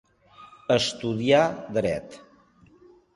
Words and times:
Estudià 0.75 1.41
dret. 1.75 2.17